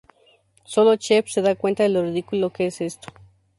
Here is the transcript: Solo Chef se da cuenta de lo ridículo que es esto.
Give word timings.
Solo 0.73 0.95
Chef 0.99 1.27
se 1.29 1.43
da 1.43 1.53
cuenta 1.53 1.83
de 1.83 1.89
lo 1.89 2.01
ridículo 2.01 2.49
que 2.51 2.65
es 2.65 2.81
esto. 2.81 3.09